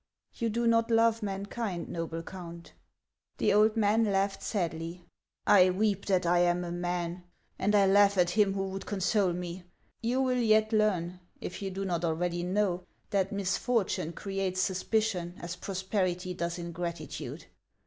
"You 0.39 0.49
do 0.49 0.65
not 0.65 0.89
love 0.89 1.21
mankind, 1.21 1.87
noble 1.87 2.23
Count?" 2.23 2.73
The 3.37 3.53
old 3.53 3.77
man 3.77 4.03
laughed 4.03 4.41
sadly." 4.41 5.05
I 5.45 5.69
weep 5.69 6.07
that 6.07 6.25
I 6.25 6.39
am 6.39 6.63
a 6.63 6.71
man, 6.71 7.23
and 7.59 7.75
I 7.75 7.85
laugh 7.85 8.17
at 8.17 8.31
him 8.31 8.53
who 8.55 8.69
would 8.69 8.87
console 8.87 9.31
me. 9.31 9.61
You 10.01 10.19
will 10.23 10.39
yet 10.41 10.73
learn, 10.73 11.19
if 11.39 11.61
you 11.61 11.69
do 11.69 11.85
not 11.85 12.03
already 12.03 12.41
know, 12.41 12.83
that 13.11 13.31
misfortune 13.31 14.11
creates 14.13 14.59
suspicion 14.59 15.35
as 15.39 15.55
prosperity 15.55 16.33
does 16.33 16.57
ingratitude. 16.57 17.45